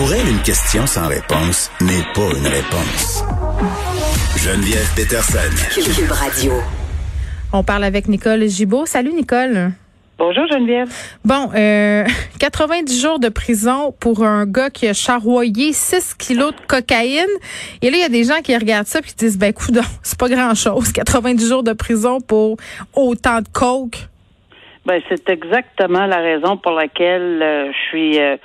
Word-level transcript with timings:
Pour 0.00 0.14
elle, 0.14 0.30
une 0.30 0.40
question 0.40 0.86
sans 0.86 1.08
réponse 1.08 1.70
n'est 1.82 2.06
pas 2.14 2.34
une 2.34 2.46
réponse. 2.46 3.22
Geneviève 4.34 4.88
Peterson. 4.96 5.50
Cube 5.74 6.10
Radio. 6.10 6.52
On 7.52 7.62
parle 7.62 7.84
avec 7.84 8.08
Nicole 8.08 8.48
Gibault. 8.48 8.86
Salut 8.86 9.12
Nicole. 9.12 9.72
Bonjour 10.16 10.46
Geneviève. 10.46 10.88
Bon, 11.22 11.50
euh, 11.54 12.06
90 12.40 12.98
jours 12.98 13.18
de 13.18 13.28
prison 13.28 13.94
pour 14.00 14.24
un 14.24 14.46
gars 14.46 14.70
qui 14.70 14.88
a 14.88 14.94
charroyé 14.94 15.74
6 15.74 16.14
kilos 16.14 16.52
de 16.56 16.66
cocaïne. 16.66 17.26
Et 17.82 17.90
là, 17.90 17.98
il 17.98 18.00
y 18.00 18.04
a 18.04 18.08
des 18.08 18.24
gens 18.24 18.40
qui 18.42 18.56
regardent 18.56 18.86
ça 18.86 19.00
et 19.00 19.02
qui 19.02 19.14
disent, 19.14 19.38
ben 19.38 19.52
coudon, 19.52 19.82
c'est 20.02 20.18
pas 20.18 20.30
grand-chose. 20.30 20.94
90 20.94 21.46
jours 21.46 21.62
de 21.62 21.74
prison 21.74 22.22
pour 22.22 22.56
autant 22.94 23.42
de 23.42 23.48
coke. 23.52 23.98
Ben, 24.86 25.02
c'est 25.10 25.28
exactement 25.28 26.06
la 26.06 26.20
raison 26.20 26.56
pour 26.56 26.72
laquelle 26.72 27.42
euh, 27.42 27.70
je 27.70 27.88
suis... 27.90 28.18
euh, 28.18 28.38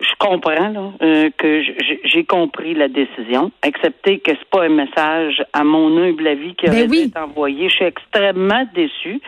je 0.00 0.10
comprends 0.18 0.68
là, 0.68 0.92
euh, 1.02 1.30
que 1.38 1.62
j'ai 2.04 2.24
compris 2.24 2.74
la 2.74 2.88
décision, 2.88 3.50
excepté 3.64 4.18
que 4.18 4.32
c'est 4.32 4.48
pas 4.50 4.64
un 4.64 4.68
message 4.70 5.42
à 5.52 5.64
mon 5.64 5.96
humble 5.96 6.26
avis 6.26 6.54
qui 6.54 6.66
Ben 6.66 6.72
aurait 6.72 6.88
oui. 6.88 7.10
être 7.14 7.22
envoyé. 7.22 7.68
Je 7.68 7.74
suis 7.74 7.84
extrêmement 7.84 8.64
déçue. 8.74 9.20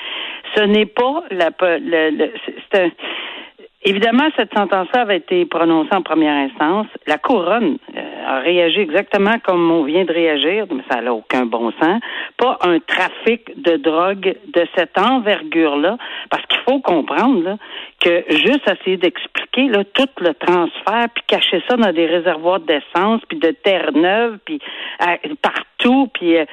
Ce 0.55 0.63
n'est 0.63 0.87
pas 0.87 1.23
la... 1.31 1.51
le- 1.61 2.11
le- 2.17 2.33
un- 2.75 2.91
Évidemment, 3.89 4.25
cette 4.37 4.53
sentence-là 4.53 5.03
avait 5.03 5.19
été 5.19 5.45
prononcée 5.45 5.95
en 5.95 6.03
première 6.03 6.35
instance. 6.35 6.89
La 7.07 7.19
couronne 7.19 7.79
euh, 7.97 8.01
a 8.27 8.41
réagi 8.41 8.81
exactement 8.81 9.39
comme 9.45 9.71
on 9.71 9.85
vient 9.85 10.05
de 10.05 10.13
réagir, 10.13 10.67
mais 10.73 10.83
ça 10.91 11.01
n'a 11.01 11.13
aucun 11.15 11.47
bon 11.47 11.73
sens. 11.81 12.01
Pas 12.37 12.59
un 12.63 12.79
trafic 12.81 13.61
de 13.63 13.77
drogue 13.77 14.37
de 14.55 14.67
cette 14.77 14.99
envergure-là, 14.99 15.97
parce 16.31 16.45
qu'il 16.47 16.59
faut 16.69 16.81
comprendre 16.81 17.43
là, 17.45 17.57
que 18.01 18.25
juste 18.31 18.69
essayer 18.71 18.97
d'expliquer 18.97 19.69
là, 19.69 19.85
tout 19.95 20.09
le 20.21 20.35
transfert, 20.35 21.09
puis 21.15 21.23
cacher 21.29 21.63
ça 21.69 21.77
dans 21.77 21.93
des 21.93 22.07
réservoirs 22.07 22.61
d'essence, 22.61 23.21
puis 23.29 23.39
de 23.39 23.51
terre 23.51 23.93
neuve, 23.95 24.39
puis 24.45 24.59
partout, 25.43 26.09
puis 26.15 26.37
euh, 26.37 26.45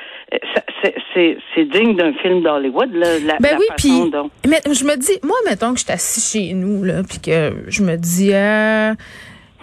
c'est- 0.81 0.95
c'est 1.13 1.37
c'est 1.55 1.65
digne 1.65 1.95
d'un 1.95 2.13
film 2.13 2.41
d'Hollywood, 2.41 2.93
là, 2.93 3.07
la, 3.25 3.37
Ben 3.39 3.51
la 3.51 3.57
oui, 3.57 3.65
façon 3.69 4.01
puis 4.03 4.11
dont... 4.11 4.29
mais 4.47 4.59
je 4.65 4.83
me 4.85 4.95
dis, 4.97 5.19
moi, 5.23 5.35
mettons 5.49 5.73
que 5.73 5.79
je 5.79 5.83
suis 5.85 5.93
assis 5.93 6.37
chez 6.47 6.53
nous, 6.53 6.83
là, 6.83 7.01
puis 7.07 7.19
que 7.19 7.51
je 7.67 7.83
me 7.83 7.95
dis, 7.97 8.31
euh, 8.33 8.93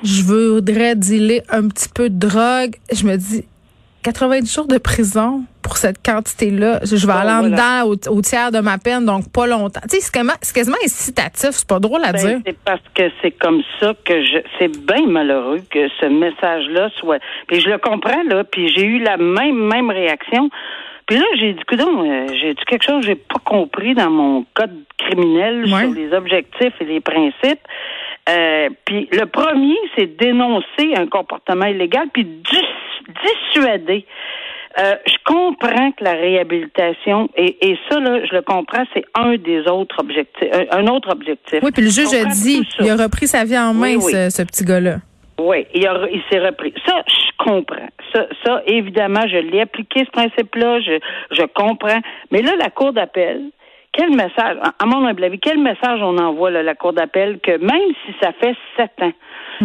je 0.02 0.22
voudrais 0.22 0.94
dealer 0.96 1.42
un 1.50 1.68
petit 1.68 1.88
peu 1.88 2.08
de 2.10 2.18
drogue. 2.18 2.74
Je 2.92 3.04
me 3.06 3.16
dis, 3.16 3.44
90 4.02 4.52
jours 4.54 4.66
de 4.66 4.78
prison 4.78 5.44
pour 5.62 5.76
cette 5.76 6.02
quantité-là. 6.02 6.80
Je 6.84 7.06
vais 7.06 7.12
Bon, 7.12 7.18
aller 7.18 7.30
en 7.32 7.40
voilà. 7.40 7.82
dedans 7.84 7.90
au, 8.10 8.16
au 8.16 8.22
tiers 8.22 8.50
de 8.50 8.60
ma 8.60 8.78
peine, 8.78 9.04
donc 9.04 9.30
pas 9.30 9.46
longtemps. 9.46 9.80
Tu 9.90 10.00
sais, 10.00 10.00
c'est 10.00 10.52
quasiment, 10.54 10.76
incitatif. 10.82 11.50
C'est 11.52 11.68
pas 11.68 11.78
drôle 11.80 12.02
à 12.04 12.12
Ben, 12.12 12.18
dire. 12.26 12.38
c'est 12.46 12.56
parce 12.64 12.80
que 12.94 13.02
c'est 13.20 13.32
comme 13.32 13.60
ça 13.78 13.92
que 14.04 14.24
je 14.24 14.38
c'est 14.58 14.68
bien 14.86 15.06
malheureux 15.06 15.60
que 15.70 15.86
ce 16.00 16.06
message-là 16.06 16.88
soit 16.98 17.18
puis 17.46 17.60
je 17.60 17.68
le 17.68 17.76
comprends 17.78 18.22
là 18.24 18.42
puis 18.44 18.68
j'ai 18.74 18.84
eu 18.86 19.00
la 19.00 19.16
même 19.18 19.58
même 19.68 19.90
réaction 19.90 20.48
puis 21.06 21.18
là 21.18 21.24
j'ai 21.38 21.52
dit 21.52 21.62
coudon 21.68 22.02
euh, 22.10 22.26
j'ai 22.40 22.54
dit 22.54 22.62
quelque 22.66 22.84
chose 22.84 23.00
que 23.02 23.06
j'ai 23.06 23.14
pas 23.16 23.38
compris 23.44 23.94
dans 23.94 24.10
mon 24.10 24.46
code 24.54 24.74
criminel 24.98 25.64
Ouais. 25.72 25.82
sur 25.82 25.90
les 25.92 26.12
objectifs 26.12 26.72
et 26.80 26.84
les 26.84 27.00
principes 27.00 27.60
euh, 28.28 28.68
puis 28.84 29.08
le 29.12 29.26
premier 29.26 29.76
c'est 29.96 30.16
dénoncer 30.16 30.94
un 30.96 31.06
comportement 31.06 31.66
illégal 31.66 32.06
puis 32.12 32.24
dis- 32.24 33.12
dissuader 33.54 34.06
euh, 34.78 34.94
je 35.04 35.16
comprends 35.24 35.90
que 35.92 36.04
la 36.04 36.12
réhabilitation 36.12 37.28
et, 37.36 37.56
et 37.70 37.76
ça 37.90 37.98
là, 37.98 38.24
je 38.24 38.32
le 38.32 38.42
comprends, 38.42 38.84
c'est 38.94 39.04
un 39.14 39.36
des 39.36 39.66
autres 39.66 39.96
objectifs, 39.98 40.48
un, 40.70 40.86
autre 40.86 41.10
objectif. 41.10 41.58
Oui, 41.60 41.72
puis 41.72 41.82
le 41.82 41.90
juge 41.90 42.14
a 42.14 42.24
dit, 42.26 42.62
il 42.78 42.88
a 42.88 42.94
repris 42.94 43.26
sa 43.26 43.42
vie 43.44 43.58
en 43.58 43.74
main, 43.74 43.96
Oui, 43.96 44.02
oui. 44.04 44.12
Ce, 44.12 44.30
ce 44.30 44.42
petit 44.44 44.64
gars-là. 44.64 44.98
Oui, 45.40 45.66
il, 45.74 45.84
a- 45.88 46.06
il 46.12 46.22
s'est 46.30 46.38
repris. 46.38 46.72
Ça, 46.86 47.02
je 47.08 47.44
comprends. 47.44 47.88
Ça, 48.14 48.26
ça 48.44 48.62
évidemment, 48.66 49.26
je 49.26 49.38
l'ai 49.38 49.60
appliqué, 49.62 50.04
ce 50.04 50.10
principe-là, 50.12 50.78
je, 50.80 50.98
je 51.32 51.42
comprends. 51.52 52.00
Mais 52.30 52.40
là, 52.42 52.52
la 52.56 52.70
Cour 52.70 52.92
d'appel, 52.92 53.40
quel 53.92 54.10
message, 54.10 54.58
à 54.78 54.86
mon 54.86 55.04
humble 55.06 55.24
avis, 55.24 55.38
quel 55.40 55.58
message 55.58 56.00
on 56.02 56.16
envoie 56.18 56.50
là, 56.50 56.62
la 56.62 56.74
Cour 56.74 56.92
d'appel 56.92 57.40
que 57.40 57.58
même 57.58 57.92
si 58.04 58.14
ça 58.22 58.32
fait 58.32 58.56
sept 58.76 58.92
ans, 59.02 59.12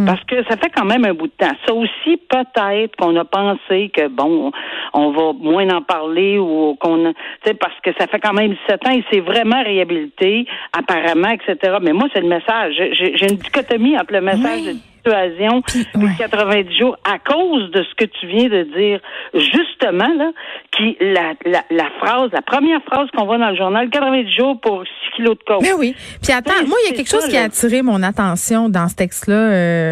parce 0.05 0.23
que 0.25 0.43
ça 0.49 0.57
fait 0.57 0.69
quand 0.75 0.85
même 0.85 1.05
un 1.05 1.13
bout 1.13 1.27
de 1.27 1.33
temps. 1.37 1.53
Ça 1.65 1.73
aussi, 1.73 2.17
peut-être 2.29 2.95
qu'on 2.97 3.15
a 3.15 3.25
pensé 3.25 3.89
que, 3.95 4.07
bon, 4.07 4.51
on 4.93 5.11
va 5.11 5.33
moins 5.39 5.69
en 5.69 5.81
parler 5.81 6.37
ou 6.37 6.75
qu'on 6.79 7.05
a, 7.07 7.13
tu 7.13 7.19
sais, 7.45 7.53
parce 7.53 7.79
que 7.83 7.91
ça 7.97 8.07
fait 8.07 8.19
quand 8.19 8.33
même 8.33 8.55
sept 8.67 8.85
ans, 8.87 8.91
il 8.91 9.03
s'est 9.11 9.21
vraiment 9.21 9.63
réhabilité, 9.63 10.45
apparemment, 10.77 11.29
etc. 11.29 11.77
Mais 11.81 11.93
moi, 11.93 12.07
c'est 12.13 12.21
le 12.21 12.27
message. 12.29 12.73
J'ai 12.93 13.29
une 13.29 13.37
dichotomie 13.37 13.97
entre 13.97 14.13
le 14.13 14.21
message 14.21 14.61
Oui. 14.61 14.73
de 14.73 14.79
dissuasion 15.05 15.61
ouais. 15.95 16.01
des 16.09 16.15
90 16.17 16.77
jours 16.79 16.97
à 17.03 17.19
cause 17.19 17.69
de 17.71 17.83
ce 17.83 17.93
que 17.95 18.05
tu 18.05 18.25
viens 18.25 18.49
de 18.49 18.63
dire 18.75 18.99
justement 19.35 20.11
là 20.17 20.31
qui 20.75 20.97
la, 20.99 21.33
la, 21.45 21.63
la 21.69 21.89
phrase 21.99 22.31
la 22.33 22.41
première 22.41 22.81
phrase 22.83 23.07
qu'on 23.15 23.25
voit 23.25 23.37
dans 23.37 23.51
le 23.51 23.55
journal 23.55 23.87
90 23.89 24.31
jours 24.35 24.59
pour 24.61 24.83
6 24.83 25.15
kilos 25.15 25.37
de 25.37 25.43
coke 25.43 25.61
Mais 25.61 25.73
oui. 25.73 25.95
Puis 26.23 26.33
attends, 26.33 26.53
moi, 26.67 26.77
il 26.85 26.89
y 26.89 26.93
a 26.93 26.97
quelque 26.97 27.07
ça, 27.09 27.19
chose 27.19 27.29
qui 27.29 27.37
a 27.37 27.41
là. 27.41 27.45
attiré 27.45 27.83
mon 27.83 28.01
attention 28.01 28.67
dans 28.67 28.87
ce 28.87 28.95
texte-là. 28.95 29.35
euh, 29.35 29.84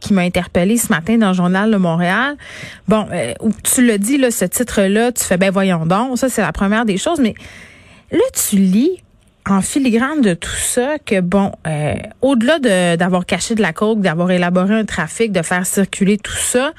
qui 0.00 0.12
m'a 0.14 0.22
interpellée 0.22 0.78
ce 0.78 0.88
matin 0.88 1.16
dans 1.16 1.28
le 1.28 1.34
journal 1.34 1.70
de 1.70 1.76
Montréal. 1.76 2.36
Bon, 2.88 3.06
euh, 3.12 3.34
tu 3.62 3.86
le 3.86 3.98
dis, 3.98 4.18
là, 4.18 4.30
ce 4.32 4.44
titre-là, 4.44 5.12
tu 5.12 5.22
fais, 5.22 5.36
ben 5.36 5.50
voyons 5.50 5.86
donc, 5.86 6.18
ça 6.18 6.28
c'est 6.28 6.42
la 6.42 6.52
première 6.52 6.84
des 6.84 6.96
choses, 6.96 7.20
mais 7.20 7.34
là, 8.10 8.24
tu 8.34 8.56
lis 8.56 9.00
en 9.48 9.60
filigrane 9.60 10.20
de 10.20 10.34
tout 10.34 10.50
ça 10.56 10.98
que, 11.04 11.20
bon, 11.20 11.52
euh, 11.66 11.94
au-delà 12.20 12.58
de- 12.58 12.96
d'avoir 12.96 13.26
caché 13.26 13.54
de 13.54 13.62
la 13.62 13.72
coke, 13.72 14.00
d'avoir 14.00 14.30
élaboré 14.30 14.74
un 14.74 14.84
trafic, 14.84 15.30
de 15.32 15.42
faire 15.42 15.66
circuler 15.66 16.16
tout 16.18 16.36
ça, 16.36 16.72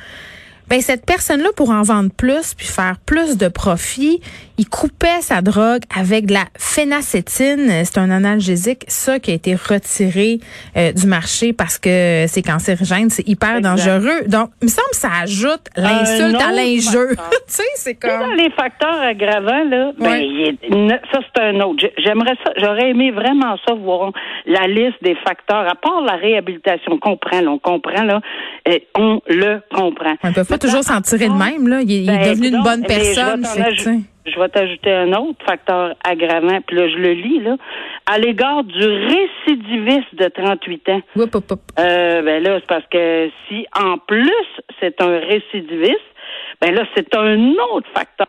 ben 0.74 0.82
cette 0.82 1.06
personne-là, 1.06 1.50
pour 1.56 1.70
en 1.70 1.84
vendre 1.84 2.10
plus 2.18 2.56
puis 2.56 2.66
faire 2.66 2.96
plus 3.06 3.38
de 3.38 3.48
profit, 3.48 4.20
il 4.58 4.68
coupait 4.68 5.22
sa 5.22 5.42
drogue 5.44 5.82
avec 5.96 6.26
de 6.26 6.34
la 6.34 6.46
phénacétine. 6.58 7.84
C'est 7.86 8.00
un 8.00 8.10
analgésique, 8.10 8.84
ça 8.88 9.20
qui 9.20 9.30
a 9.30 9.34
été 9.36 9.54
retiré 9.54 10.40
euh, 10.76 10.92
du 10.92 11.06
marché 11.06 11.54
parce 11.54 11.78
que 11.78 12.26
c'est 12.28 12.42
cancérigène, 12.42 13.12
c'est 13.12 13.28
hyper 13.28 13.58
Exact. 13.58 13.62
dangereux. 13.70 14.22
Donc, 14.28 14.50
il 14.62 14.66
me 14.66 14.70
semble 14.70 14.90
que 14.90 14.98
ça 14.98 15.10
ajoute 15.22 15.62
l'insulte 15.78 16.42
à 16.42 16.52
l'injure. 16.52 17.10
tu 17.18 17.54
sais, 17.54 17.64
c'est 17.76 18.02
sais, 18.02 18.08
dans 18.08 18.26
comme... 18.30 18.36
les 18.36 18.50
facteurs 18.52 19.00
aggravants, 19.00 19.64
là, 19.70 19.92
ben, 20.00 20.10
Ouais. 20.10 20.26
il 20.26 21.00
ça, 21.12 21.20
c'est 21.36 21.42
un 21.44 21.60
autre. 21.62 21.78
J'ai- 21.82 21.94
J'aimerais 22.04 22.36
ça, 22.44 22.52
j'aurais 22.58 22.90
aimé 22.90 23.12
vraiment 23.12 23.58
ça, 23.68 23.74
voir 23.76 24.12
la 24.48 24.66
liste 24.68 24.98
des 25.04 25.16
facteurs, 25.24 25.68
à 25.68 25.76
part 25.76 26.02
la 26.02 26.16
réhabilitation. 26.16 26.94
On 26.94 26.98
comprend, 26.98 27.42
là, 27.42 27.52
on 27.52 27.60
comprend, 27.60 28.04
là, 28.04 28.22
et 28.68 28.88
on 28.98 29.20
le 29.28 29.60
comprend. 29.74 30.16
On 30.24 30.34
peut 30.34 30.44
pas 30.44 30.58
toujours 30.68 30.84
s'en 30.84 31.02
tirer 31.02 31.28
de 31.28 31.34
même, 31.34 31.68
là. 31.68 31.82
Il, 31.82 31.92
est- 31.92 32.08
Ben, 32.08 32.30
devenu 32.32 32.48
une 32.48 32.64
bonne 32.64 32.86
personne. 32.86 33.46
Je 33.46 33.90
vais, 33.90 34.00
je 34.26 34.48
t'ajouter 34.48 34.92
un 34.92 35.12
autre 35.14 35.44
facteur 35.46 35.96
aggravant, 36.04 36.60
puis 36.66 36.76
là, 36.76 36.88
je 36.90 36.96
le 36.98 37.12
lis, 37.14 37.40
là, 37.40 37.58
à 38.06 38.18
l'égard 38.18 38.64
du 38.64 38.84
récidiviste 38.86 40.14
de 40.16 40.28
38 40.28 40.90
ans. 40.90 41.02
Hop, 41.18 41.36
hop, 41.36 41.52
hop. 41.52 41.60
Euh, 41.80 42.22
ben 42.22 42.42
là, 42.44 42.58
c'est 42.60 42.68
parce 42.68 42.86
que 42.92 43.30
si 43.48 43.66
en 43.78 43.98
plus 43.98 44.30
c'est 44.80 45.02
un 45.02 45.20
récidiviste, 45.20 46.00
ben 46.62 46.74
là, 46.74 46.84
c'est 46.96 47.14
un 47.16 47.52
autre 47.74 47.88
facteur 47.94 48.28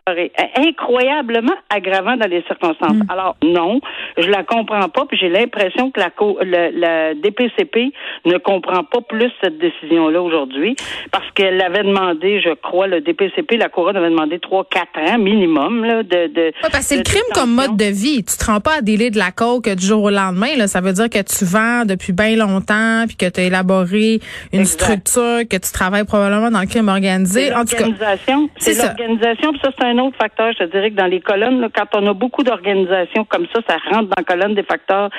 incroyablement 0.55 1.53
aggravant 1.69 2.15
dans 2.15 2.27
les 2.29 2.43
circonstances. 2.43 2.97
Alors, 3.09 3.35
non, 3.43 3.79
je 4.17 4.27
la 4.27 4.43
comprends 4.43 4.87
pas, 4.89 5.05
puis 5.07 5.17
j'ai 5.19 5.29
l'impression 5.29 5.89
que 5.89 5.99
la, 5.99 6.11
co- 6.11 6.37
le, 6.41 6.79
la 6.79 7.15
DPCP 7.15 7.91
ne 8.25 8.37
comprend 8.37 8.83
pas 8.83 9.01
plus 9.01 9.31
cette 9.41 9.57
décision-là 9.57 10.21
aujourd'hui, 10.21 10.75
parce 11.11 11.25
qu'elle 11.33 11.59
avait 11.61 11.83
demandé, 11.83 12.39
je 12.39 12.53
crois, 12.53 12.85
le 12.87 13.01
DPCP, 13.01 13.57
la 13.57 13.69
Couronne 13.69 13.97
avait 13.97 14.11
demandé 14.11 14.39
trois, 14.39 14.63
quatre 14.65 14.99
ans 14.99 15.17
minimum, 15.17 15.83
là, 15.83 16.03
de... 16.03 16.27
de 16.27 16.41
Ouais, 16.45 16.69
parce 16.71 16.77
que 16.79 16.83
c'est 16.83 16.97
le 16.97 17.03
crime 17.03 17.23
comme 17.33 17.53
mode 17.55 17.75
de 17.75 17.85
vie. 17.85 18.23
Tu 18.23 18.37
te 18.37 18.45
rends 18.45 18.59
pas 18.59 18.77
à 18.77 18.81
délai 18.81 19.09
de 19.09 19.17
la 19.17 19.31
coke 19.31 19.69
du 19.69 19.85
jour 19.85 20.03
au 20.03 20.09
lendemain. 20.11 20.55
Là. 20.57 20.67
Ça 20.67 20.81
veut 20.81 20.93
dire 20.93 21.09
que 21.09 21.21
tu 21.23 21.45
vends 21.45 21.83
depuis 21.85 22.13
bien 22.13 22.35
longtemps, 22.35 23.05
puis 23.07 23.15
que 23.17 23.27
tu 23.29 23.39
as 23.39 23.43
élaboré 23.45 24.19
une 24.53 24.61
Exact. 24.61 24.83
structure, 25.07 25.47
que 25.49 25.57
tu 25.57 25.71
travailles 25.73 26.05
probablement 26.05 26.51
dans 26.51 26.61
le 26.61 26.67
crime 26.67 26.89
organisé. 26.89 27.51
En 27.53 27.65
tout 27.65 27.75
cas, 27.75 27.85
l'organisation. 27.87 28.49
c'est 28.57 28.77
l'organisation. 28.77 29.51
Puis 29.51 29.61
ça, 29.63 29.71
c'est 29.77 29.85
un 29.85 29.94
autre 29.99 30.17
facteur. 30.17 30.51
Je 30.53 30.65
te 30.65 30.71
dirais 30.71 30.91
que 30.91 30.95
dans 30.95 31.05
les 31.05 31.21
colonnes, 31.21 31.61
là, 31.61 31.69
quand 31.73 31.87
on 31.95 32.07
a 32.07 32.13
beaucoup 32.13 32.43
d'organisations 32.43 33.25
comme 33.25 33.47
ça, 33.53 33.61
ça 33.67 33.77
rentre 33.91 34.09
dans 34.09 34.15
la 34.17 34.23
colonne 34.23 34.55
des 34.55 34.63
facteurs 34.63 35.09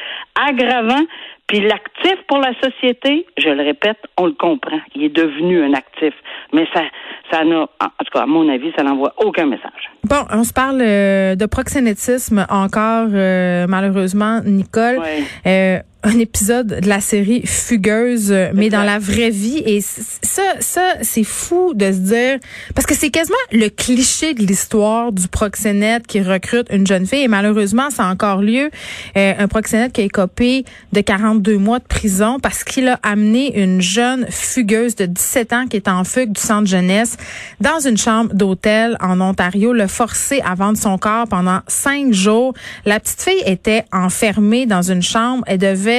aggravants. 0.48 1.04
Puis 1.46 1.60
l'actif 1.60 2.16
pour 2.26 2.38
la 2.38 2.52
société, 2.60 3.24
je 3.38 3.50
le 3.50 3.62
répète, 3.62 3.98
on 4.18 4.26
le 4.26 4.32
comprend. 4.32 4.80
Il 4.96 5.04
est 5.04 5.14
devenu 5.14 5.62
un 5.62 5.74
actif. 5.74 6.12
Mais 6.52 6.66
ça, 6.74 6.82
ça 7.30 7.44
n'a, 7.44 7.60
en 7.60 8.04
tout 8.04 8.10
cas, 8.12 8.22
à 8.22 8.26
mon 8.26 8.48
avis, 8.48 8.72
ça 8.76 8.82
n'envoie 8.82 9.12
aucun 9.18 9.46
message. 9.46 9.90
Bon, 10.02 10.24
on 10.32 10.42
se 10.42 10.52
parle 10.52 10.80
euh, 10.80 11.36
de 11.36 11.46
proxénétisme 11.46 12.46
encore, 12.50 13.08
euh, 13.12 13.66
malheureusement, 13.68 14.40
Nicole. 14.44 15.00
Euh, 15.46 15.78
un 16.06 16.20
épisode 16.20 16.80
de 16.80 16.88
la 16.88 17.00
série 17.00 17.42
Fugueuse, 17.44 18.32
mais 18.54 18.70
dans 18.70 18.84
la 18.84 19.00
vraie 19.00 19.30
vie. 19.30 19.60
Et 19.66 19.80
ça, 19.80 20.42
ça 20.60 20.94
c'est 21.02 21.24
fou 21.24 21.72
de 21.74 21.86
se 21.86 21.98
dire, 21.98 22.38
parce 22.76 22.86
que 22.86 22.94
c'est 22.94 23.10
quasiment 23.10 23.36
le 23.50 23.68
cliché 23.68 24.32
de 24.32 24.42
l'histoire 24.42 25.10
du 25.10 25.26
proxénète 25.26 26.06
qui 26.06 26.22
recrute 26.22 26.68
une 26.70 26.86
jeune 26.86 27.06
fille. 27.06 27.24
Et 27.24 27.28
malheureusement, 27.28 27.90
ça 27.90 28.04
a 28.04 28.12
encore 28.12 28.40
lieu. 28.40 28.70
Euh, 29.16 29.34
un 29.36 29.48
proxénète 29.48 29.92
qui 29.92 30.02
a 30.02 30.04
écopé 30.04 30.64
de 30.92 31.00
42 31.00 31.58
mois 31.58 31.80
de 31.80 31.84
prison 31.84 32.38
parce 32.40 32.62
qu'il 32.62 32.86
a 32.86 33.00
amené 33.02 33.60
une 33.60 33.80
jeune 33.80 34.26
fugueuse 34.30 34.94
de 34.94 35.06
17 35.06 35.52
ans 35.52 35.66
qui 35.66 35.76
est 35.76 35.88
en 35.88 36.04
fugue 36.04 36.32
du 36.32 36.40
centre 36.40 36.68
jeunesse 36.68 37.16
dans 37.60 37.80
une 37.80 37.96
chambre 37.96 38.32
d'hôtel 38.32 38.96
en 39.00 39.20
Ontario, 39.20 39.72
le 39.72 39.88
forcé 39.88 40.40
à 40.44 40.54
vendre 40.54 40.78
son 40.78 40.98
corps 40.98 41.26
pendant 41.26 41.60
cinq 41.66 42.12
jours. 42.12 42.54
La 42.84 43.00
petite 43.00 43.22
fille 43.22 43.42
était 43.44 43.84
enfermée 43.92 44.66
dans 44.66 44.82
une 44.82 45.02
chambre. 45.02 45.42
Elle 45.48 45.58
devait 45.58 45.95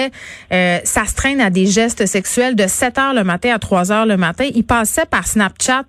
euh, 0.53 0.79
ça 0.83 1.05
se 1.05 1.15
traîne 1.15 1.41
à 1.41 1.49
des 1.49 1.65
gestes 1.65 2.05
sexuels 2.05 2.55
de 2.55 2.67
7 2.67 2.97
heures 2.97 3.13
le 3.13 3.23
matin 3.23 3.53
à 3.53 3.59
3 3.59 3.91
heures 3.91 4.05
le 4.05 4.17
matin. 4.17 4.45
Il 4.53 4.63
passait 4.63 5.05
par 5.05 5.27
Snapchat 5.27 5.83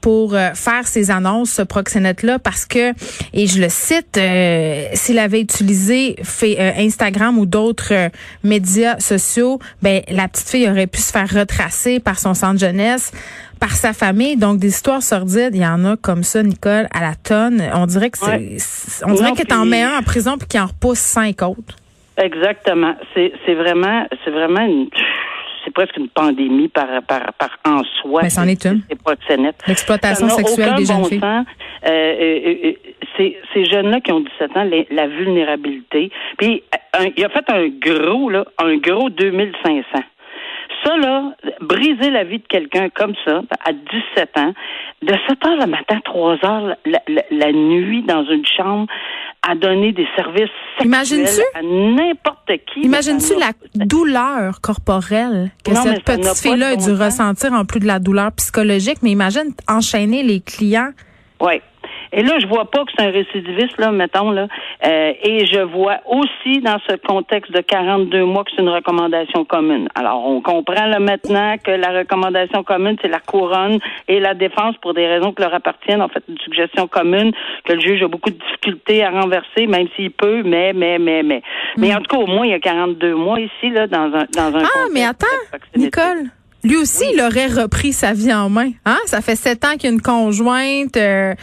pour 0.00 0.34
euh, 0.34 0.50
faire 0.54 0.86
ses 0.86 1.10
annonces, 1.10 1.50
ce 1.50 1.62
proxénète-là, 1.62 2.38
parce 2.38 2.66
que, 2.66 2.92
et 3.32 3.46
je 3.46 3.58
le 3.58 3.70
cite, 3.70 4.18
euh, 4.18 4.86
s'il 4.92 5.18
avait 5.18 5.40
utilisé 5.40 6.16
fait, 6.22 6.58
Instagram 6.78 7.38
ou 7.38 7.46
d'autres 7.46 8.10
médias 8.42 9.00
sociaux, 9.00 9.60
ben 9.80 10.02
la 10.10 10.28
petite 10.28 10.50
fille 10.50 10.68
aurait 10.68 10.86
pu 10.86 11.00
se 11.00 11.10
faire 11.10 11.30
retracer 11.30 12.00
par 12.00 12.18
son 12.18 12.34
centre 12.34 12.60
jeunesse, 12.60 13.12
par 13.60 13.74
sa 13.76 13.94
famille. 13.94 14.36
Donc 14.36 14.58
des 14.58 14.68
histoires 14.68 15.02
sordides, 15.02 15.52
il 15.54 15.62
y 15.62 15.66
en 15.66 15.86
a 15.86 15.96
comme 15.96 16.22
ça, 16.22 16.42
Nicole, 16.42 16.86
à 16.92 17.00
la 17.00 17.14
tonne. 17.14 17.62
On 17.72 17.86
dirait 17.86 18.10
que 18.10 18.18
c'est, 18.18 19.04
on 19.06 19.14
dirait 19.14 19.32
qu'elle 19.32 19.56
en 19.56 19.64
met 19.64 19.82
un 19.82 19.98
en 19.98 20.02
prison 20.02 20.36
puis 20.36 20.46
qu'il 20.46 20.60
en 20.60 20.66
repousse 20.66 20.98
cinq 20.98 21.40
autres. 21.40 21.76
Exactement. 22.16 22.94
C'est 23.14 23.32
c'est 23.44 23.54
vraiment 23.54 24.06
c'est 24.24 24.30
vraiment 24.30 24.60
une 24.60 24.88
c'est 25.64 25.72
presque 25.72 25.96
une 25.96 26.08
pandémie 26.08 26.68
par 26.68 27.02
par 27.08 27.32
par 27.34 27.58
en 27.66 27.82
soi. 28.00 28.22
Mais 28.22 28.30
c'en 28.30 28.46
est 28.46 28.64
une. 28.66 28.82
L'exploitation 29.66 30.28
sexuelle 30.28 30.74
des 30.76 30.84
jeunes 30.84 31.04
filles. 31.04 31.20
Euh, 31.22 31.90
euh, 31.90 32.72
euh, 33.18 33.30
ces 33.52 33.64
jeunes-là 33.66 34.00
qui 34.00 34.12
ont 34.12 34.20
17 34.20 34.56
ans, 34.56 34.68
la 34.90 35.06
vulnérabilité. 35.06 36.10
Puis 36.38 36.62
il 37.16 37.24
a 37.24 37.28
fait 37.28 37.44
un 37.48 37.68
gros 37.68 38.30
là, 38.30 38.44
un 38.58 38.76
gros 38.76 39.10
2500 39.10 40.02
ça, 40.84 40.96
là, 40.96 41.34
briser 41.60 42.10
la 42.10 42.24
vie 42.24 42.38
de 42.38 42.46
quelqu'un 42.46 42.88
comme 42.90 43.14
ça, 43.24 43.42
à 43.64 43.72
17 43.72 44.38
ans, 44.38 44.52
de 45.02 45.14
7 45.28 45.46
heures 45.46 45.56
le 45.60 45.66
matin, 45.66 46.00
3 46.04 46.44
heures 46.44 46.76
la, 46.84 47.52
nuit 47.52 48.02
dans 48.02 48.24
une 48.24 48.44
chambre, 48.46 48.86
à 49.42 49.54
donner 49.54 49.92
des 49.92 50.06
services 50.16 50.50
sexuels 50.78 51.28
à 51.54 51.62
n'importe 51.62 52.50
qui. 52.72 52.80
Imagines-tu 52.82 53.34
la 53.38 53.52
douleur 53.74 54.60
corporelle 54.60 55.50
que 55.64 55.74
cette 55.74 56.04
petite 56.04 56.36
fille-là 56.36 56.68
a 56.68 56.76
dû 56.76 56.92
ressentir 56.92 57.52
en 57.52 57.64
plus 57.64 57.80
de 57.80 57.86
la 57.86 57.98
douleur 57.98 58.32
psychologique, 58.32 58.98
mais 59.02 59.10
imagine 59.10 59.54
enchaîner 59.68 60.22
les 60.22 60.40
clients. 60.40 60.90
Oui. 61.40 61.60
Et 62.16 62.22
là, 62.22 62.38
je 62.38 62.46
vois 62.46 62.64
pas 62.70 62.84
que 62.84 62.92
c'est 62.96 63.04
un 63.04 63.10
récidiviste, 63.10 63.76
là, 63.78 63.90
mettons, 63.90 64.30
là. 64.30 64.46
Euh, 64.86 65.12
et 65.22 65.46
je 65.46 65.60
vois 65.60 65.98
aussi 66.06 66.60
dans 66.60 66.78
ce 66.88 66.94
contexte 66.96 67.52
de 67.52 67.60
42 67.60 68.24
mois 68.24 68.44
que 68.44 68.52
c'est 68.54 68.62
une 68.62 68.68
recommandation 68.68 69.44
commune. 69.44 69.88
Alors, 69.96 70.24
on 70.24 70.40
comprend 70.40 70.86
là 70.86 71.00
maintenant 71.00 71.56
que 71.58 71.72
la 71.72 71.88
recommandation 71.88 72.62
commune, 72.62 72.96
c'est 73.02 73.08
la 73.08 73.18
couronne 73.18 73.80
et 74.06 74.20
la 74.20 74.34
défense 74.34 74.76
pour 74.80 74.94
des 74.94 75.06
raisons 75.06 75.32
qui 75.32 75.42
leur 75.42 75.54
appartiennent. 75.54 76.02
En 76.02 76.08
fait, 76.08 76.22
une 76.28 76.38
suggestion 76.38 76.86
commune 76.86 77.32
que 77.64 77.72
le 77.72 77.80
juge 77.80 78.02
a 78.04 78.08
beaucoup 78.08 78.30
de 78.30 78.38
difficultés 78.38 79.02
à 79.02 79.10
renverser, 79.10 79.66
même 79.66 79.88
s'il 79.96 80.12
peut, 80.12 80.42
mais, 80.44 80.72
mais, 80.72 81.00
mais, 81.00 81.24
mais. 81.24 81.42
Mais 81.76 81.90
hmm. 81.90 81.96
en 81.96 82.00
tout 82.02 82.16
cas, 82.16 82.22
au 82.22 82.26
moins, 82.26 82.46
il 82.46 82.52
y 82.52 82.54
a 82.54 82.60
42 82.60 83.14
mois 83.14 83.40
ici, 83.40 83.70
là, 83.70 83.88
dans 83.88 84.14
un, 84.14 84.26
dans 84.36 84.56
un 84.56 84.62
Ah, 84.62 84.86
mais 84.92 85.04
attends, 85.04 85.26
Nicole. 85.76 86.30
Lui 86.64 86.76
aussi, 86.76 87.04
il 87.12 87.20
aurait 87.20 87.46
repris 87.46 87.92
sa 87.92 88.14
vie 88.14 88.32
en 88.32 88.48
main. 88.48 88.70
Hein? 88.86 88.96
Ça 89.04 89.20
fait 89.20 89.36
sept 89.36 89.64
ans 89.66 89.72
qu'il 89.72 89.84
y 89.84 89.86
a 89.88 89.90
une 89.90 90.00
conjointe. 90.00 90.96
Euh, 90.96 91.34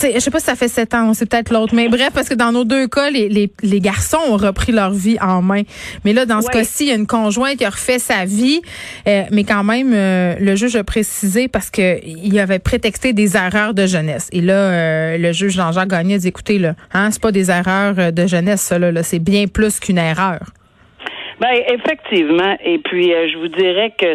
je 0.00 0.18
sais 0.20 0.30
pas 0.30 0.38
si 0.38 0.46
ça 0.46 0.54
fait 0.54 0.68
sept 0.68 0.94
ans, 0.94 1.12
c'est 1.12 1.26
peut-être 1.26 1.52
l'autre. 1.52 1.74
Mais 1.74 1.88
bref, 1.88 2.10
parce 2.14 2.28
que 2.28 2.34
dans 2.34 2.52
nos 2.52 2.64
deux 2.64 2.86
cas, 2.86 3.10
les, 3.10 3.28
les, 3.28 3.50
les 3.62 3.80
garçons 3.80 4.20
ont 4.28 4.36
repris 4.36 4.70
leur 4.70 4.92
vie 4.92 5.18
en 5.20 5.42
main. 5.42 5.62
Mais 6.04 6.12
là, 6.12 6.24
dans 6.24 6.40
ce 6.40 6.46
cas-ci, 6.46 6.84
il 6.84 6.88
y 6.88 6.92
a 6.92 6.94
une 6.94 7.08
conjointe 7.08 7.56
qui 7.56 7.64
a 7.64 7.70
refait 7.70 7.98
sa 7.98 8.24
vie. 8.24 8.60
Euh, 9.08 9.24
mais 9.32 9.42
quand 9.42 9.64
même, 9.64 9.92
euh, 9.92 10.36
le 10.38 10.54
juge 10.54 10.76
a 10.76 10.84
précisé 10.84 11.48
parce 11.48 11.70
que 11.70 11.98
il 12.06 12.38
avait 12.38 12.60
prétexté 12.60 13.12
des 13.12 13.36
erreurs 13.36 13.74
de 13.74 13.86
jeunesse. 13.86 14.28
Et 14.30 14.40
là, 14.40 14.54
euh, 14.54 15.18
le 15.18 15.32
juge 15.32 15.54
Jean-Jacques 15.54 15.88
Gagné 15.88 16.14
a 16.14 16.18
dit, 16.18 16.28
écoutez, 16.28 16.58
là, 16.58 16.74
hein, 16.94 17.10
c'est 17.10 17.20
pas 17.20 17.32
des 17.32 17.50
erreurs 17.50 18.12
de 18.12 18.26
jeunesse, 18.28 18.60
ça, 18.60 18.78
là, 18.78 18.92
là 18.92 19.02
c'est 19.02 19.18
bien 19.18 19.48
plus 19.48 19.80
qu'une 19.80 19.98
erreur. 19.98 20.52
Ben 21.40 21.62
effectivement. 21.68 22.56
Et 22.62 22.78
puis 22.78 23.14
euh, 23.14 23.26
je 23.32 23.38
vous 23.38 23.48
dirais 23.48 23.94
que 23.98 24.14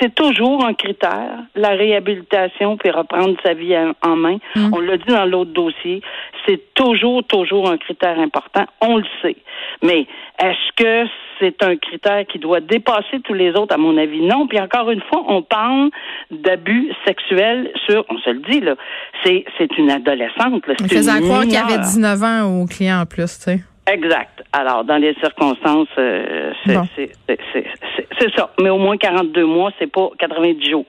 c'est 0.00 0.14
toujours 0.14 0.64
un 0.64 0.72
critère, 0.72 1.40
la 1.54 1.70
réhabilitation 1.70 2.78
puis 2.78 2.90
reprendre 2.90 3.36
sa 3.44 3.52
vie 3.52 3.76
en, 4.02 4.16
main. 4.16 4.38
Mm. 4.56 4.70
On 4.72 4.80
l'a 4.80 4.96
dit 4.96 5.12
dans 5.12 5.26
l'autre 5.26 5.52
dossier, 5.52 6.00
c'est 6.46 6.74
toujours 6.74 7.22
toujours 7.24 7.70
un 7.70 7.76
critère 7.76 8.18
important. 8.18 8.64
On 8.80 8.96
le 8.96 9.04
sait. 9.20 9.36
Mais 9.82 10.06
est-ce 10.42 10.72
que 10.76 11.10
c'est 11.38 11.62
un 11.62 11.76
critère 11.76 12.24
qui 12.26 12.38
doit 12.38 12.60
dépasser 12.60 13.20
tous 13.24 13.34
les 13.34 13.50
autres? 13.50 13.74
À 13.74 13.78
mon 13.78 13.98
avis, 13.98 14.22
non. 14.22 14.46
Puis 14.46 14.58
encore 14.58 14.90
une 14.90 15.02
fois, 15.02 15.24
on 15.28 15.42
parle 15.42 15.90
d'abus 16.30 16.90
sexuels 17.06 17.70
sur, 17.86 18.06
on 18.08 18.16
se 18.18 18.30
le 18.30 18.40
dit 18.50 18.60
là, 18.60 18.74
c'est 19.22 19.44
c'est 19.58 19.76
une 19.76 19.90
adolescente. 19.90 20.66
Là, 20.66 20.74
on 20.82 20.88
faisait 20.88 21.20
croire 21.20 21.42
qu'il 21.42 21.52
y 21.52 21.56
avait 21.58 21.78
19 21.78 22.22
ans 22.22 22.62
au 22.62 22.66
client 22.66 23.00
en 23.00 23.06
plus, 23.06 23.38
tu 23.38 23.44
sais. 23.44 23.60
Exact. 23.92 24.42
Alors, 24.52 24.84
dans 24.84 24.96
les 24.96 25.14
circonstances, 25.14 25.88
euh, 25.98 26.52
c'est 26.66 28.36
ça. 28.36 28.50
Mais 28.60 28.70
au 28.70 28.78
moins 28.78 28.96
42 28.96 29.46
mois, 29.46 29.70
c'est 29.78 29.90
pas 29.90 30.10
90 30.18 30.70
jours. 30.70 30.86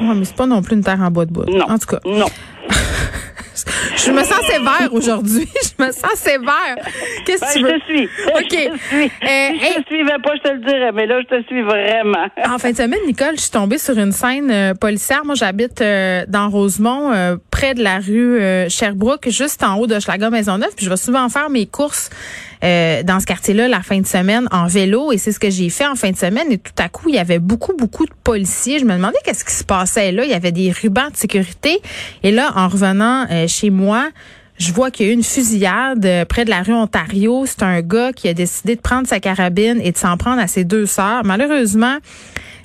Oui, 0.00 0.14
mais 0.16 0.24
c'est 0.24 0.36
pas 0.36 0.46
non 0.46 0.62
plus 0.62 0.76
une 0.76 0.84
terre 0.84 1.00
en 1.00 1.10
bois 1.10 1.26
de 1.26 1.32
bois. 1.32 1.44
Non. 1.48 1.66
En 1.68 1.78
tout 1.78 1.88
cas. 1.88 1.98
Non. 2.04 2.26
je 3.96 4.10
me 4.12 4.22
sens 4.22 4.40
sévère 4.46 4.92
aujourd'hui. 4.92 5.48
je 5.78 5.84
me 5.84 5.90
sens 5.90 6.12
sévère. 6.14 6.76
Qu'est-ce 7.24 7.40
que 7.40 7.46
ben, 7.46 7.52
tu 7.52 7.62
veux? 7.64 7.74
Je 7.74 7.78
te 7.78 7.96
suis. 7.96 8.04
OK. 8.28 8.42
Je 8.50 8.70
te 8.70 8.84
suis. 8.86 9.04
Euh, 9.04 9.82
te 9.82 9.86
suivais 9.86 10.18
pas, 10.22 10.36
je 10.36 10.48
te 10.48 10.52
le 10.52 10.58
dirais, 10.60 10.92
mais 10.92 11.06
là, 11.06 11.20
je 11.20 11.36
te 11.36 11.46
suis 11.46 11.62
vraiment. 11.62 12.26
en 12.48 12.58
fin 12.58 12.70
de 12.70 12.76
semaine, 12.76 13.00
Nicole, 13.06 13.36
je 13.36 13.42
suis 13.42 13.50
tombée 13.50 13.78
sur 13.78 13.98
une 13.98 14.12
scène 14.12 14.50
euh, 14.50 14.74
policière. 14.74 15.24
Moi, 15.24 15.34
j'habite 15.34 15.80
euh, 15.80 16.24
dans 16.28 16.48
Rosemont, 16.48 17.12
près 17.58 17.74
de 17.74 17.82
la 17.82 17.98
rue 17.98 18.40
Sherbrooke, 18.70 19.28
juste 19.30 19.64
en 19.64 19.78
haut 19.78 19.88
de 19.88 19.98
Schlager 19.98 20.30
Maisonneuve. 20.30 20.70
Puis 20.76 20.84
je 20.84 20.90
vais 20.90 20.96
souvent 20.96 21.28
faire 21.28 21.50
mes 21.50 21.66
courses 21.66 22.08
dans 22.62 23.18
ce 23.20 23.26
quartier-là 23.26 23.66
la 23.66 23.82
fin 23.82 23.98
de 23.98 24.06
semaine 24.06 24.46
en 24.52 24.68
vélo. 24.68 25.10
Et 25.10 25.18
c'est 25.18 25.32
ce 25.32 25.40
que 25.40 25.50
j'ai 25.50 25.68
fait 25.68 25.86
en 25.86 25.96
fin 25.96 26.12
de 26.12 26.16
semaine. 26.16 26.52
Et 26.52 26.58
tout 26.58 26.72
à 26.78 26.88
coup, 26.88 27.08
il 27.08 27.16
y 27.16 27.18
avait 27.18 27.40
beaucoup, 27.40 27.74
beaucoup 27.76 28.06
de 28.06 28.12
policiers. 28.22 28.78
Je 28.78 28.84
me 28.84 28.92
demandais 28.92 29.18
qu'est-ce 29.24 29.44
qui 29.44 29.52
se 29.52 29.64
passait 29.64 30.12
là. 30.12 30.22
Il 30.22 30.30
y 30.30 30.34
avait 30.34 30.52
des 30.52 30.70
rubans 30.70 31.10
de 31.10 31.16
sécurité. 31.16 31.80
Et 32.22 32.30
là, 32.30 32.52
en 32.54 32.68
revenant 32.68 33.26
chez 33.48 33.70
moi, 33.70 34.08
je 34.58 34.72
vois 34.72 34.90
qu'il 34.90 35.06
y 35.06 35.08
a 35.08 35.12
eu 35.12 35.14
une 35.14 35.22
fusillade 35.22 36.04
euh, 36.04 36.24
près 36.24 36.44
de 36.44 36.50
la 36.50 36.62
rue 36.62 36.74
Ontario. 36.74 37.44
C'est 37.46 37.62
un 37.62 37.80
gars 37.80 38.12
qui 38.12 38.28
a 38.28 38.34
décidé 38.34 38.74
de 38.74 38.80
prendre 38.80 39.06
sa 39.06 39.20
carabine 39.20 39.80
et 39.82 39.92
de 39.92 39.96
s'en 39.96 40.16
prendre 40.16 40.40
à 40.40 40.48
ses 40.48 40.64
deux 40.64 40.86
sœurs. 40.86 41.22
Malheureusement, 41.24 41.96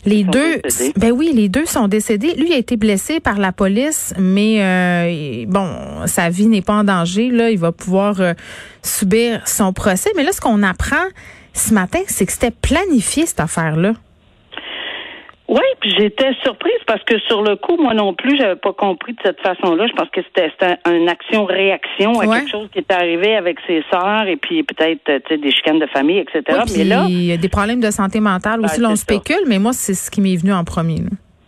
les 0.05 0.23
deux, 0.23 0.61
ben 0.97 1.11
oui, 1.11 1.31
les 1.33 1.49
deux 1.49 1.65
sont 1.65 1.87
décédés. 1.87 2.33
Lui 2.35 2.53
a 2.53 2.57
été 2.57 2.77
blessé 2.77 3.19
par 3.19 3.37
la 3.39 3.51
police, 3.51 4.13
mais 4.19 4.57
euh, 4.61 5.45
bon, 5.47 5.69
sa 6.07 6.29
vie 6.29 6.47
n'est 6.47 6.61
pas 6.61 6.73
en 6.73 6.83
danger. 6.83 7.29
Là, 7.29 7.49
il 7.49 7.57
va 7.57 7.71
pouvoir 7.71 8.19
euh, 8.19 8.33
subir 8.81 9.47
son 9.47 9.71
procès. 9.71 10.09
Mais 10.15 10.23
là, 10.23 10.31
ce 10.33 10.41
qu'on 10.41 10.61
apprend 10.63 11.05
ce 11.53 11.73
matin, 11.73 11.99
c'est 12.07 12.25
que 12.25 12.33
c'était 12.33 12.51
planifié 12.51 13.25
cette 13.25 13.39
affaire-là. 13.39 13.93
Oui, 15.49 15.61
puis 15.81 15.93
j'étais 15.97 16.33
surprise 16.41 16.79
parce 16.87 17.03
que 17.03 17.19
sur 17.19 17.43
le 17.43 17.55
coup, 17.57 17.75
moi 17.77 17.93
non 17.93 18.13
plus, 18.13 18.37
j'avais 18.37 18.55
pas 18.55 18.71
compris 18.73 19.13
de 19.13 19.19
cette 19.23 19.41
façon-là. 19.41 19.87
Je 19.87 19.93
pense 19.93 20.09
que 20.09 20.21
c'était 20.21 20.51
une 20.85 21.09
action-réaction 21.09 22.19
à 22.19 22.27
quelque 22.27 22.49
chose 22.49 22.69
qui 22.71 22.79
est 22.79 22.91
arrivé 22.91 23.35
avec 23.35 23.57
ses 23.67 23.83
sœurs 23.91 24.27
et 24.27 24.37
puis 24.37 24.63
peut-être 24.63 25.35
des 25.35 25.51
chicanes 25.51 25.79
de 25.79 25.87
famille, 25.87 26.19
etc. 26.19 26.61
mais 26.75 26.83
là, 26.85 27.05
il 27.09 27.25
y 27.25 27.31
a 27.33 27.37
des 27.37 27.49
problèmes 27.49 27.81
de 27.81 27.91
santé 27.91 28.19
mentale 28.19 28.61
aussi. 28.61 28.79
Ben, 28.79 28.91
on 28.91 28.95
spécule, 28.95 29.43
mais 29.47 29.59
moi, 29.59 29.73
c'est 29.73 29.93
ce 29.93 30.09
qui 30.09 30.21
m'est 30.21 30.35
venu 30.35 30.53
en 30.53 30.63
premier. 30.63 31.01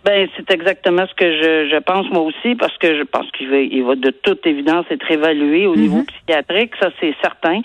Ben, 0.06 0.30
c'est 0.38 0.52
exactement 0.52 1.08
ce 1.08 1.16
que 1.16 1.32
je, 1.42 1.68
je 1.68 1.80
pense 1.80 2.08
moi 2.12 2.22
aussi, 2.22 2.54
parce 2.54 2.78
que 2.78 2.96
je 2.96 3.02
pense 3.02 3.26
qu'il 3.32 3.50
va, 3.50 3.58
il 3.58 3.84
va 3.84 3.96
de 3.96 4.12
toute 4.12 4.46
évidence 4.46 4.86
être 4.92 5.10
évalué 5.10 5.66
au 5.66 5.76
niveau 5.76 5.98
mhm. 5.98 6.06
psychiatrique, 6.06 6.74
ça 6.80 6.92
c'est 7.00 7.16
certain. 7.24 7.62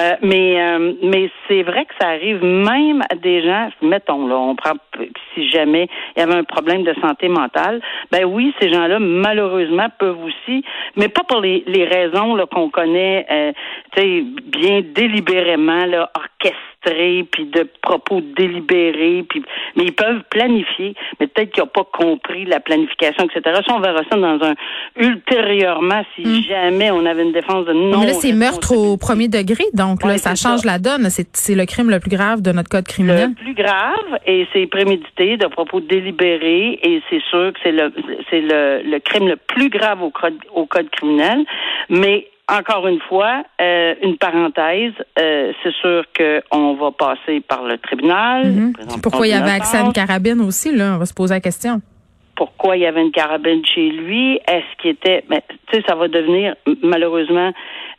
Euh, 0.00 0.16
mais 0.20 0.60
euh, 0.60 0.92
mais 1.04 1.30
c'est 1.46 1.62
vrai 1.62 1.84
que 1.84 1.94
ça 2.00 2.08
arrive 2.08 2.42
même 2.42 3.02
à 3.08 3.14
des 3.14 3.44
gens, 3.44 3.68
mettons 3.80 4.26
là, 4.26 4.36
on 4.36 4.56
prend 4.56 4.72
si 5.34 5.48
jamais 5.50 5.86
il 6.16 6.20
y 6.20 6.22
avait 6.24 6.34
un 6.34 6.42
problème 6.42 6.82
de 6.82 6.94
santé 7.00 7.28
mentale, 7.28 7.80
ben 8.10 8.24
oui, 8.24 8.52
ces 8.60 8.72
gens-là 8.72 8.98
malheureusement 8.98 9.86
peuvent 9.96 10.24
aussi, 10.24 10.64
mais 10.96 11.06
pas 11.06 11.22
pour 11.22 11.40
les, 11.42 11.62
les 11.68 11.84
raisons 11.84 12.36
qu'on 12.50 12.70
connaît, 12.70 13.24
euh, 13.30 13.52
tu 13.94 14.02
sais, 14.02 14.24
bien 14.46 14.82
délibérément 14.82 15.86
là, 15.86 16.10
orchestrées 16.16 16.73
puis 17.30 17.46
de 17.46 17.68
propos 17.82 18.20
délibérés, 18.36 19.24
puis 19.28 19.42
mais 19.76 19.84
ils 19.84 19.94
peuvent 19.94 20.22
planifier, 20.30 20.94
mais 21.18 21.26
peut-être 21.26 21.52
qu'ils 21.52 21.62
n'ont 21.62 21.68
pas 21.68 21.84
compris 21.92 22.44
la 22.44 22.60
planification, 22.60 23.24
etc. 23.24 23.60
Ça, 23.66 23.74
on 23.74 23.80
verra 23.80 24.02
ça 24.10 24.16
dans 24.16 24.42
un 24.42 24.54
ultérieurement 24.96 26.02
si 26.14 26.22
hmm. 26.22 26.42
jamais 26.42 26.90
on 26.90 27.04
avait 27.06 27.22
une 27.22 27.32
défense 27.32 27.66
de 27.66 27.72
non. 27.72 28.00
Mais 28.00 28.06
là, 28.06 28.12
c'est 28.14 28.32
meurtre 28.32 28.76
au 28.76 28.96
premier 28.96 29.28
degré, 29.28 29.64
donc 29.72 30.04
là, 30.04 30.18
ça 30.18 30.34
change 30.34 30.64
la 30.64 30.78
donne. 30.78 31.08
C'est 31.10 31.54
le 31.54 31.66
crime 31.66 31.90
le 31.90 32.00
plus 32.00 32.10
grave 32.10 32.42
de 32.42 32.52
notre 32.52 32.68
code 32.68 32.86
criminel. 32.86 33.30
Le 33.30 33.34
plus 33.34 33.54
grave, 33.54 34.18
et 34.26 34.46
c'est 34.52 34.66
prémédité, 34.66 35.36
de 35.36 35.46
propos 35.46 35.80
délibérés, 35.80 36.78
et 36.82 37.02
c'est 37.10 37.22
sûr 37.30 37.52
que 37.52 37.58
c'est 37.62 37.72
le 37.72 37.92
c'est 38.30 38.40
le, 38.40 38.82
le 38.84 38.98
crime 38.98 39.28
le 39.28 39.36
plus 39.36 39.68
grave 39.68 40.02
au 40.02 40.10
code, 40.10 40.38
au 40.54 40.66
code 40.66 40.90
criminel. 40.90 41.44
Mais 41.88 42.28
encore 42.48 42.86
une 42.86 43.00
fois, 43.00 43.42
euh, 43.60 43.94
une 44.02 44.16
parenthèse, 44.18 44.92
euh, 45.18 45.52
c'est 45.62 45.72
sûr 45.80 46.04
qu'on 46.16 46.74
va 46.74 46.90
passer 46.90 47.40
par 47.40 47.64
le 47.64 47.78
tribunal. 47.78 48.46
Mhm. 48.46 48.72
Pourquoi 49.02 49.26
il 49.26 49.30
y 49.30 49.34
avait 49.34 49.50
accès 49.50 49.78
à 49.78 49.82
une 49.82 49.92
carabine 49.92 50.40
aussi, 50.40 50.74
là? 50.74 50.94
On 50.94 50.98
va 50.98 51.06
se 51.06 51.14
poser 51.14 51.34
la 51.34 51.40
question. 51.40 51.80
Pourquoi 52.36 52.76
il 52.76 52.82
y 52.82 52.86
avait 52.86 53.00
une 53.00 53.12
carabine 53.12 53.64
chez 53.64 53.90
lui? 53.90 54.40
Est-ce 54.48 54.82
qu'il 54.82 54.90
était... 54.90 55.24
Mais, 55.30 55.42
tu 55.48 55.78
sais, 55.78 55.84
ça 55.86 55.94
va 55.94 56.08
devenir, 56.08 56.56
malheureusement, 56.82 57.52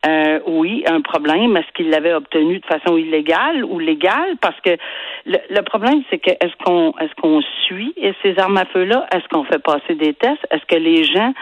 euh, 0.07 0.39
oui, 0.45 0.83
un 0.87 1.01
problème. 1.01 1.57
Est-ce 1.57 1.71
qu'il 1.75 1.89
l'avait 1.89 2.13
obtenu 2.13 2.59
de 2.59 2.65
façon 2.65 2.97
illégale 2.97 3.63
ou 3.65 3.79
légale? 3.79 4.35
Parce 4.41 4.59
que 4.61 4.77
le, 5.25 5.61
problème, 5.61 6.01
c'est 6.09 6.19
que 6.19 6.29
est-ce 6.29 6.63
qu'on 6.63 6.93
est-ce 6.99 7.13
qu'on 7.19 7.41
suit 7.65 7.93
ces 8.21 8.37
armes 8.37 8.57
à 8.57 8.65
feu-là? 8.65 9.07
Est-ce 9.13 9.27
qu'on 9.29 9.43
fait 9.45 9.59
passer 9.59 9.95
des 9.95 10.13
tests? 10.13 10.45
Est-ce 10.51 10.65
que 10.67 10.79
les 10.79 11.03
gens 11.03 11.33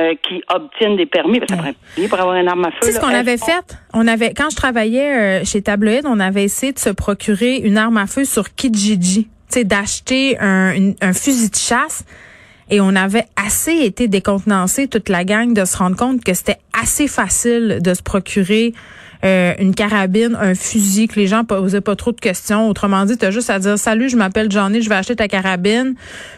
euh, 0.00 0.14
qui 0.28 0.42
obtiennent 0.54 0.96
des 0.96 1.06
permis, 1.06 1.40
parce 1.40 1.60
pour 2.08 2.20
avoir 2.20 2.36
une 2.36 2.48
arme 2.48 2.64
à 2.64 2.70
feu. 2.70 2.78
C'est 2.82 2.92
ce 2.92 3.00
qu'on 3.00 3.08
avait 3.08 3.38
fait? 3.38 3.76
On 3.94 4.06
avait, 4.06 4.34
quand 4.34 4.50
je 4.50 4.56
travaillais 4.56 5.40
euh, 5.40 5.44
chez 5.44 5.62
Tabloïd, 5.62 6.04
on 6.04 6.20
avait 6.20 6.44
essayé 6.44 6.72
de 6.72 6.78
se 6.78 6.90
procurer 6.90 7.56
une 7.56 7.78
arme 7.78 7.96
à 7.96 8.06
feu 8.06 8.24
sur 8.24 8.54
Kijiji. 8.54 9.24
Tu 9.24 9.30
sais, 9.48 9.64
d'acheter 9.64 10.38
un, 10.38 10.92
un 11.00 11.12
fusil 11.12 11.50
de 11.50 11.56
chasse. 11.56 12.04
Et 12.70 12.80
on 12.80 12.94
avait 12.94 13.24
assez 13.36 13.72
été 13.72 14.08
décontenancé 14.08 14.86
toute 14.86 15.08
la 15.08 15.24
gang 15.24 15.52
de 15.52 15.64
se 15.64 15.76
rendre 15.76 15.96
compte 15.96 16.22
que 16.22 16.34
c'était 16.34 16.58
assez 16.80 17.08
facile 17.08 17.78
de 17.82 17.94
se 17.94 18.02
procurer 18.02 18.72
euh, 19.22 19.52
une 19.58 19.74
carabine, 19.74 20.34
un 20.40 20.54
fusil, 20.54 21.06
que 21.06 21.16
les 21.16 21.26
gens 21.26 21.44
posaient 21.44 21.82
pas 21.82 21.96
trop 21.96 22.12
de 22.12 22.20
questions. 22.20 22.68
Autrement 22.68 23.04
dit, 23.04 23.18
tu 23.18 23.26
as 23.26 23.30
juste 23.30 23.50
à 23.50 23.58
dire 23.58 23.76
Salut, 23.76 24.08
je 24.08 24.16
m'appelle 24.16 24.50
Johnny, 24.50 24.80
je 24.80 24.88
vais 24.88 24.94
acheter 24.94 25.16
ta 25.16 25.28
carabine. 25.28 25.94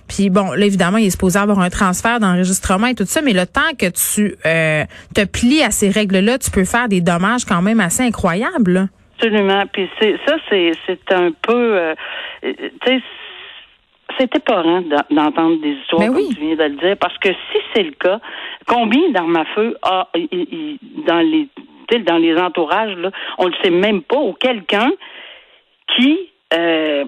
Puis 0.09 0.31
bon, 0.31 0.51
là, 0.53 0.67
évidemment, 0.67 0.99
il 0.99 1.07
est 1.07 1.11
supposé 1.11 1.39
avoir 1.39 1.61
un 1.61 1.71
transfert 1.71 2.19
d'enregistrement 2.19 2.89
et 2.89 2.95
tout 2.95 3.05
ça, 3.05 3.23
mais 3.23 3.35
le 3.35 3.47
temps 3.47 3.61
que 3.79 3.87
tu 3.87 4.35
euh, 4.47 4.85
te 5.15 5.25
plies 5.25 5.63
à 5.63 5.71
ces 5.71 5.91
règles-là, 5.91 6.39
tu 6.39 6.51
peux 6.51 6.65
faire 6.65 6.89
des 6.89 7.01
dommages 7.01 7.45
quand 7.45 7.63
même 7.63 7.79
assez 7.79 8.03
incroyables. 8.03 8.89
Absolument. 9.19 9.63
Puis 9.73 9.89
c'est 10.01 10.17
ça, 10.27 10.35
c'est 10.51 10.73
c'est 10.87 11.13
un 11.13 11.31
peu 11.43 11.79
euh, 11.79 11.95
c'était 14.19 14.41
pas 14.41 14.63
d'entendre 15.11 15.61
des 15.61 15.71
histoires 15.71 16.01
ben 16.01 16.13
comme 16.15 16.29
tu 16.35 16.41
viens 16.41 16.57
de 16.57 16.65
le 16.65 16.77
dire, 16.77 16.97
parce 16.99 17.17
que 17.19 17.29
si 17.29 17.59
c'est 17.75 17.83
le 17.83 17.93
cas, 17.93 18.21
combien 18.67 19.11
d'armes 19.11 19.37
à 19.37 19.45
feu 19.47 19.77
a 19.83 20.09
dans 21.07 21.21
les 21.21 21.49
dans 22.07 22.17
les 22.17 22.37
entourages, 22.39 22.97
là, 22.97 23.11
on 23.37 23.47
le 23.47 23.55
sait 23.63 23.71
même 23.71 24.03
pas, 24.03 24.17
ou 24.17 24.33
quelqu'un 24.33 24.91
qui 25.95 26.31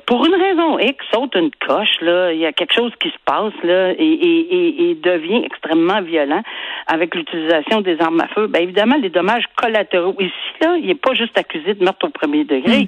pour 0.07 0.25
une 0.27 0.35
raison 0.35 0.79
X, 0.79 1.05
saute 1.13 1.35
une 1.35 1.51
coche, 1.67 2.01
là, 2.01 2.33
il 2.33 2.39
y 2.39 2.47
a 2.47 2.53
quelque 2.53 2.75
chose 2.75 2.93
qui 3.01 3.09
se 3.09 3.19
passe 3.25 3.53
là 3.63 3.93
et, 3.93 3.97
et, 3.99 4.91
et, 4.91 4.95
devient 4.95 5.43
extrêmement 5.45 6.03
violent 6.03 6.43
avec 6.87 7.15
l'utilisation 7.15 7.81
des 7.81 8.01
armes 8.01 8.21
à 8.21 8.29
feu. 8.29 8.47
Bien 8.47 8.63
évidemment, 8.63 8.97
les 9.01 9.11
dommages 9.11 9.45
collatéraux. 9.57 10.15
Ici, 10.21 10.33
là, 10.61 10.77
il 10.79 10.87
n'est 10.87 10.95
pas 10.95 11.15
juste 11.15 11.37
accusé 11.39 11.75
de 11.75 11.85
meurtre 11.85 12.07
au 12.07 12.11
premier 12.11 12.45
degré. 12.45 12.83
Hmm. 12.83 12.87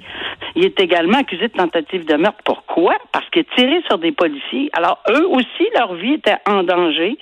Il 0.55 0.65
est 0.65 0.79
également 0.79 1.19
accusé 1.19 1.47
de 1.47 1.53
tentative 1.53 2.05
de 2.05 2.15
meurtre. 2.15 2.39
Pourquoi? 2.43 2.95
Parce 3.11 3.27
qu'il 3.29 3.41
a 3.41 3.55
tiré 3.55 3.81
sur 3.87 3.97
des 3.97 4.11
policiers. 4.11 4.69
Alors, 4.73 4.99
eux 5.09 5.27
aussi, 5.27 5.67
leur 5.75 5.93
vie 5.95 6.13
était 6.13 6.37
en 6.47 6.63
danger. 6.63 7.17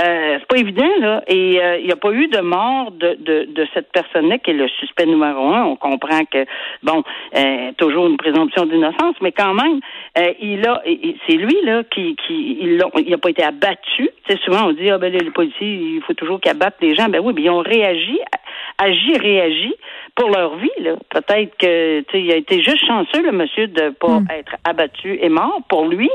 Euh, 0.00 0.38
c'est 0.38 0.46
pas 0.46 0.58
évident, 0.58 0.90
là. 1.00 1.22
Et 1.26 1.60
euh, 1.62 1.78
il 1.78 1.86
n'y 1.86 1.92
a 1.92 1.96
pas 1.96 2.12
eu 2.12 2.28
de 2.28 2.40
mort 2.40 2.90
de, 2.92 3.16
de, 3.18 3.48
de 3.50 3.66
cette 3.74 3.90
personne-là 3.92 4.38
qui 4.38 4.50
est 4.50 4.54
le 4.54 4.68
suspect 4.68 5.06
numéro 5.06 5.48
un. 5.52 5.64
On 5.64 5.76
comprend 5.76 6.24
que, 6.24 6.44
bon, 6.82 7.02
euh, 7.36 7.72
toujours 7.76 8.06
une 8.06 8.16
présomption 8.16 8.66
d'innocence, 8.66 9.16
mais 9.20 9.32
quand 9.38 9.54
même, 9.54 9.80
euh, 10.18 10.32
il 10.40 10.66
a, 10.66 10.82
c'est 11.26 11.36
lui, 11.36 11.56
là, 11.62 11.82
qui, 11.84 12.16
qui 12.26 12.58
il 12.60 12.76
n'a 12.76 13.18
pas 13.18 13.30
été 13.30 13.44
abattu. 13.44 14.10
C'est 14.28 14.38
souvent, 14.40 14.68
on 14.68 14.72
dit, 14.72 14.90
ah, 14.90 14.98
ben, 14.98 15.12
les, 15.12 15.30
policiers, 15.30 15.74
il 15.74 16.02
faut 16.06 16.14
toujours 16.14 16.40
qu'ils 16.40 16.50
abattent 16.50 16.80
les 16.80 16.94
gens. 16.94 17.08
Ben 17.08 17.20
oui, 17.22 17.32
mais 17.34 17.42
ils 17.42 17.50
ont 17.50 17.60
réagi, 17.60 18.18
agi, 18.78 19.16
réagi 19.16 19.74
pour 20.16 20.30
leur 20.30 20.56
vie. 20.56 20.68
Là. 20.80 20.96
Peut-être 21.10 21.56
que, 21.58 22.00
tu 22.00 22.18
il 22.18 22.32
a 22.32 22.36
été 22.36 22.62
juste 22.62 22.84
chanceux, 22.86 23.22
le 23.22 23.32
monsieur, 23.32 23.68
de 23.68 23.90
pas 23.90 24.20
hmm. 24.20 24.26
être 24.36 24.56
abattu 24.64 25.18
et 25.20 25.28
mort 25.28 25.60
pour 25.68 25.86
lui. 25.86 26.10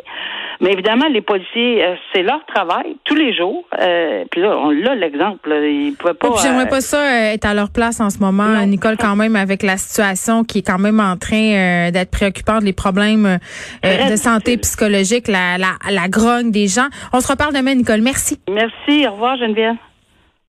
Mais 0.61 0.71
évidemment, 0.71 1.07
les 1.09 1.21
policiers, 1.21 1.83
euh, 1.83 1.95
c'est 2.13 2.21
leur 2.21 2.45
travail 2.45 2.95
tous 3.03 3.15
les 3.15 3.35
jours. 3.35 3.65
Euh, 3.79 4.23
puis 4.31 4.41
là, 4.41 4.57
on 4.57 4.69
l'a 4.69 4.95
l'exemple. 4.95 5.49
Ils 5.49 5.93
pouvaient 5.97 6.13
pas. 6.13 6.29
J'aimerais 6.41 6.65
euh, 6.65 6.69
pas 6.69 6.81
ça 6.81 7.33
être 7.33 7.45
à 7.45 7.53
leur 7.53 7.69
place 7.69 7.99
en 7.99 8.09
ce 8.09 8.19
moment, 8.19 8.65
Nicole, 8.65 8.97
quand 8.97 9.15
même, 9.15 9.35
avec 9.35 9.63
la 9.63 9.77
situation 9.77 10.43
qui 10.43 10.59
est 10.59 10.67
quand 10.67 10.79
même 10.79 10.99
en 10.99 11.17
train 11.17 11.91
d'être 11.91 12.11
préoccupante, 12.11 12.63
les 12.63 12.73
problèmes 12.73 13.12
de 13.21 14.15
santé 14.15 14.57
psychologique, 14.57 15.27
la, 15.27 15.57
la, 15.57 15.77
la 15.89 16.07
grogne 16.07 16.51
des 16.51 16.67
gens. 16.67 16.87
On 17.11 17.19
se 17.21 17.27
reparle 17.27 17.53
demain, 17.53 17.75
Nicole. 17.75 18.01
Merci. 18.01 18.39
Merci. 18.49 19.07
Au 19.07 19.13
revoir, 19.13 19.37
Geneviève. 19.37 19.75